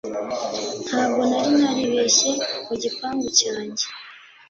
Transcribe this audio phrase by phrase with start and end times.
[0.87, 2.29] Ntabwo nari naribeshye
[2.65, 3.85] mu gikapu cyanjye